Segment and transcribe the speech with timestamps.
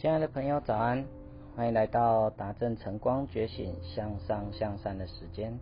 [0.00, 1.04] 亲爱的朋友，早安！
[1.54, 5.52] 欢迎来到达正晨光觉醒向上向善的时间。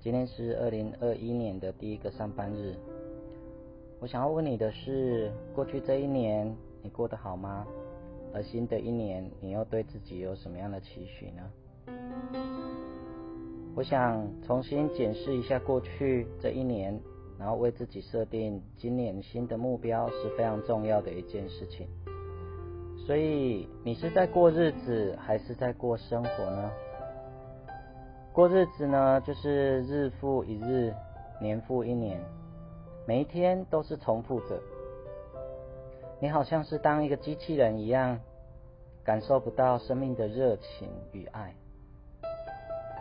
[0.00, 2.74] 今天是二零二一年的第一个上班日。
[4.00, 7.66] 我想要问你的是：过去这一年你过得好吗？
[8.32, 11.42] 而新的一年，你又对自己有什么样的期许呢？
[13.76, 16.98] 我想重新检视一下过去这一年，
[17.38, 21.86] 然后为自己设定今年新的目标，是非常重要的一件事情。
[23.08, 26.70] 所以你是在过日子还是在过生活呢？
[28.34, 30.94] 过日子呢，就是日复一日，
[31.40, 32.20] 年复一年，
[33.06, 34.60] 每一天都是重复着。
[36.20, 38.20] 你好像是当一个机器人一样，
[39.02, 41.54] 感受不到生命的热情与爱。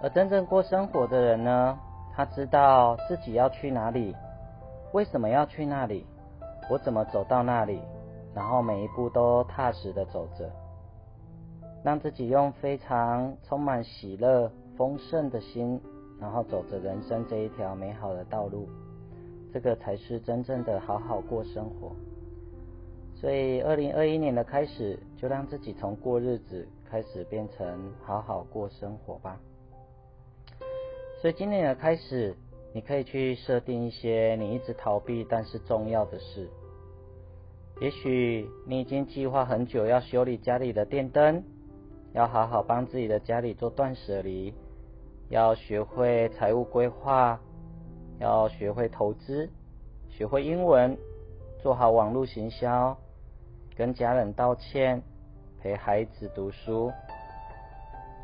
[0.00, 1.76] 而真正过生活的人呢，
[2.14, 4.14] 他知道自己要去哪里，
[4.92, 6.06] 为什么要去那里，
[6.70, 7.82] 我怎么走到那里。
[8.34, 10.50] 然后每一步都踏实的走着，
[11.82, 15.80] 让自己用非常充满喜乐、丰盛的心，
[16.20, 18.68] 然后走着人生这一条美好的道路，
[19.52, 21.92] 这个才是真正的好好过生活。
[23.20, 29.40] 所以，二零二一年的开始，就让自己从过日子开始变成好好过生活吧。
[31.20, 32.36] 所以，今年的开始，
[32.72, 36.48] 你可以去设定一些你一直逃避但是重要的事。
[37.80, 41.44] 也许你已经计划很久要修理家里的电灯，
[42.12, 44.52] 要好好帮自己的家里做断舍离，
[45.28, 47.38] 要学会财务规划，
[48.18, 49.48] 要学会投资，
[50.08, 50.98] 学会英文，
[51.62, 52.96] 做好网络行销，
[53.76, 55.00] 跟家人道歉，
[55.60, 56.90] 陪孩子读书，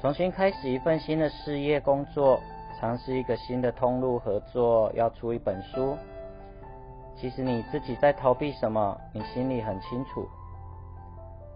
[0.00, 2.40] 重新开始一份新的事业工作，
[2.80, 5.94] 尝试一个新的通路合作，要出一本书。
[7.22, 10.28] 其实你自己在逃避什么，你心里很清楚。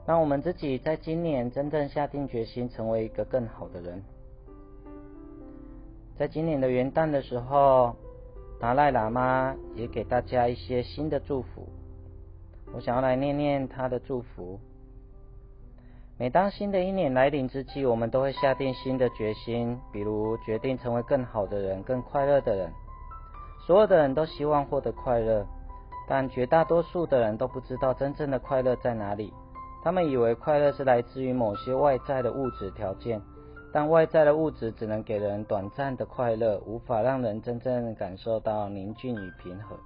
[0.07, 4.01] 让我们自己在今年真正下定决心，成为一个更好的人。
[6.17, 7.97] 在今年的元旦的时候，
[8.61, 11.69] 达赖喇嘛也给大家一些新的祝福。
[12.73, 14.61] 我想要来念念他的祝福。
[16.17, 22.71] 每当新的一年来临之际，我们都会下定新的决心，比如决定成为更好的人、更快乐的人。
[23.67, 25.45] 所有的人都希望获得快乐。
[26.09, 29.33] 但绝大多数的人都不知道真正的快乐在哪里。
[29.83, 33.21] 他们以为快乐是来自于某些外在的物质条件，
[33.73, 39.77] 但外在的物质只能给人短暂的快乐，无法让人真正感受到宁静与平和。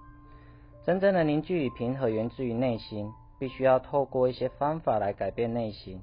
[0.85, 6.03] 真正的宁静与平和源自于内心，必须要透过一些方法来改变内心。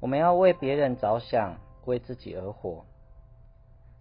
[0.00, 2.84] 我们要为别人着想，为自己而活，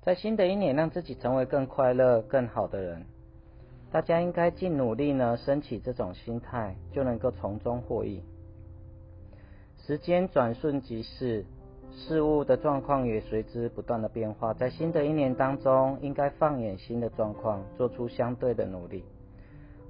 [0.01, 3.05] 在新的一年让自己成为更快乐、更好的人。
[3.91, 8.21] 大家应该尽努力呢，升起这种心态，就能够从中获益。
[9.85, 11.45] 时间转瞬即逝，
[11.93, 14.53] 事物的状况也随之不断的变化。
[14.53, 19.05] 在新的一年当中，应该放眼新的状况，做出相对的努力。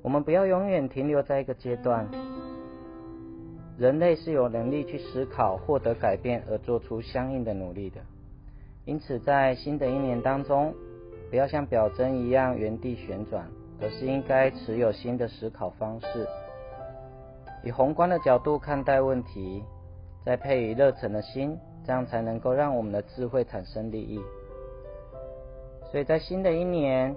[0.03, 2.07] 我们不要永远停留在一个阶段。
[3.79, 8.01] 人类是有能力去思考、获得改变而做出相应的努力的。
[8.85, 10.73] 因此，在新的一年当中，
[11.29, 13.49] 不要像表针一样原地旋转。
[13.81, 16.27] 而是应该持有新的思考方式，
[17.63, 19.63] 以宏观的角度看待问题，
[20.25, 24.19] 再配以热忱的心，这样才能够让我们的智慧产生利益。
[25.91, 27.15] 所以在新的一年、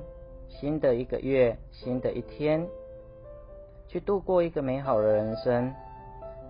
[0.49, 2.67] 新的一个月、新的一天，
[3.89, 5.73] 去度过一个美好的人生。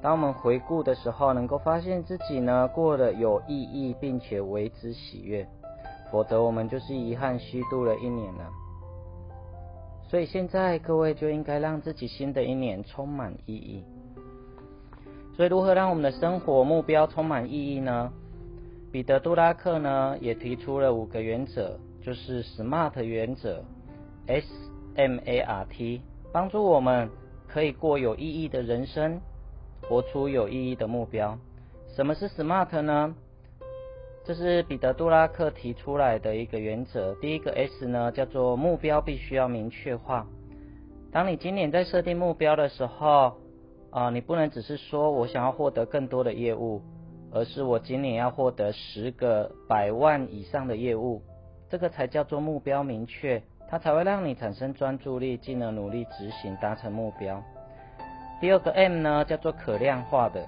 [0.02, 5.46] 当我们回顾的时候，能够发现自己呢过得有意义，并且为之喜悦，
[6.10, 8.50] 否则我们就是遗憾虚度了一年了。
[10.10, 13.84] 所以现在各位就应该让自己新的一年充满意义。
[15.36, 18.12] 所以如何让我们的生活目标充满意义呢？
[18.90, 23.62] 彼得·杜拉克呢也提出了五个原则，就是 SMART 原则
[24.26, 24.48] ，S
[24.96, 27.08] M A R T，帮助我们
[27.46, 29.20] 可以过有意义的人生，
[29.82, 31.38] 活出有意义的目标。
[31.94, 33.14] 什么是 SMART 呢？
[34.22, 37.14] 这是彼得·杜拉克提出来的一个原则。
[37.16, 40.26] 第一个 S 呢，叫做目标必须要明确化。
[41.10, 43.34] 当你今年在设定目标的时候，
[43.90, 46.82] 啊，你不能只是说我想要获得更多的业务，
[47.32, 51.22] 而是我今年要获得十个百万以上的业务，
[51.68, 57.42] 这个才叫做目标明确，它才会让你产生专注力，进而努力执行，达成目标。
[58.40, 60.46] 第二个 M 呢，叫做可量化的。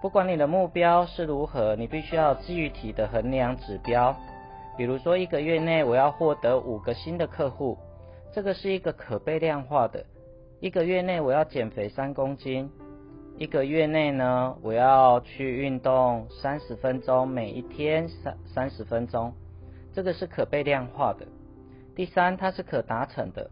[0.00, 4.16] 不管你的目标是如何，你必须要具体的衡量指标。
[4.78, 7.76] 比如说，一个月内我要获得五个新的客户，
[8.32, 10.02] 这个是一个可被量化的。
[10.58, 12.70] 一个月内我要减肥三公斤，
[13.36, 19.34] 一个月内呢，我要去运动三十分钟，每一天三三十分钟，
[19.92, 21.26] 这个是可被量化的。
[21.94, 23.50] 第三，它是可达成的。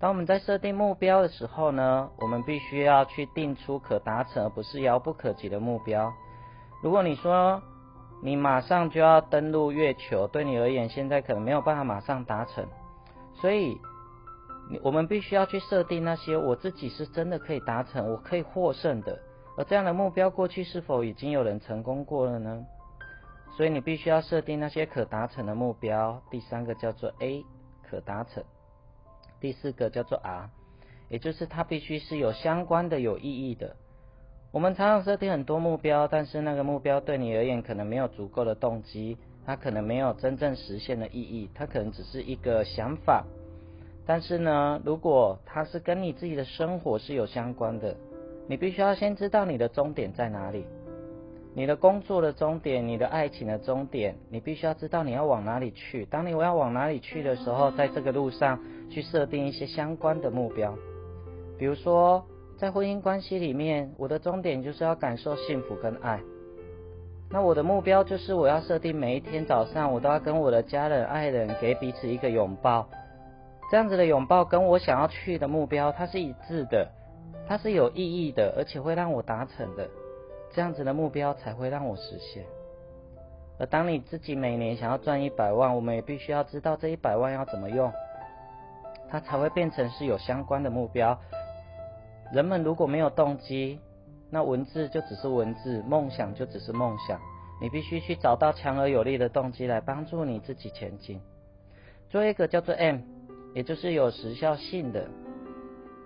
[0.00, 6.10] 当我们在设定目标的时候呢，我们必须要去定出可达成而不是遥不可及的目标。
[6.82, 7.62] 如果你说
[8.22, 12.66] 你马上就要登陆月球，对你而言现在可能没有办法马上达成，
[13.34, 13.78] 所以
[14.82, 19.18] 我们必须要去设定那些我自己是真的可以达成、我可以获胜的。
[19.58, 22.64] 而这样的目标，过去是否已经有人成功过了呢？
[23.54, 26.22] 所以你必须要设定那些可达成的目标。
[26.30, 27.44] 第三个叫做 A，
[27.82, 28.42] 可达成。
[29.40, 30.50] 第四个叫做 R，
[31.08, 33.74] 也就是它必须是有相关的、有意义的。
[34.52, 39.16] 我们常常设定很多目标，但是那个目标对你而言可能没有足够的动机，
[39.46, 43.24] 它可能没有真正实现的意义，它可能只是一个想法。
[44.06, 47.96] 但是呢，如果它是跟你自己的生活是有相关的，
[48.48, 50.66] 你必须要先知道你的终点在哪里。
[51.52, 56.04] 你的工作的终点，你的爱情的终点，你必须要知道你要往哪里去。
[56.06, 60.72] 当你我要往哪里去的时候，在这个路上去设定一些相关的目标。
[61.58, 62.24] 比如说，
[62.56, 66.20] 在婚姻关系里面，我的终点就是要感受幸福跟爱。
[67.32, 72.88] 那我的目标就是我要设定每一天早上，我都要跟我的家人、爱人给彼此一个拥抱。
[73.70, 76.88] 这样子的拥抱跟我想要去的目标，它是一致的，
[77.46, 79.88] 它是有意义的，而且会让我达成的。
[80.52, 82.44] 这样子的目标才会让我实现。
[83.58, 87.92] 而当你自己每年想要赚一百万，我们也必须要知道这一百万要怎么用，
[89.08, 91.18] 它才会变成是有相关的目标。
[92.32, 93.78] 人们如果没有动机，
[94.30, 97.20] 那文字就只是文字，梦想就只是梦想。
[97.60, 101.20] 你必须去找到强而有力的动机来帮助你自己前进。
[102.08, 103.00] 最后一个叫做 M，
[103.54, 105.06] 也就是有时效性的。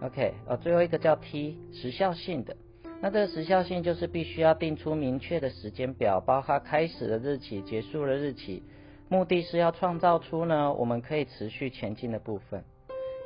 [0.03, 2.57] OK，哦，最后一个叫 T，时效性的。
[3.05, 8.63] 那这个时效性就是必须要定出明确的时间表，包括开始的日期、结束的日期，
[9.11, 12.65] 目的是要创造出呢我们可以持续前进的部分。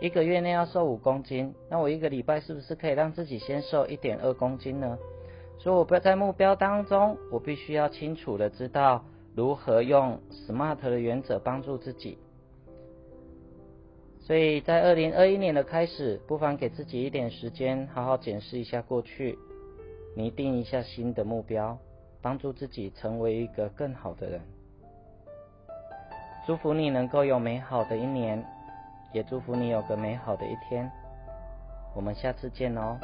[0.01, 4.99] 一个月内要瘦五公斤，那我一个礼拜是不是可以让自己先瘦一点二公斤呢？
[5.61, 9.05] 所以我不在目标当中，我必须要清楚的知道
[9.37, 12.19] 如何用 SMART 的原则帮助自己。
[14.19, 19.39] 所以在二零二一年的开始，不妨给自己一点时间，好好检视一下过去。
[20.19, 21.79] 拟定一下新的目标，
[22.21, 24.41] 帮助自己成为一个更好的人。
[26.45, 28.45] 祝福你能够有美好的一年，
[29.13, 30.91] 也祝福你有个美好的一天。
[31.95, 32.99] 我们下次见哦。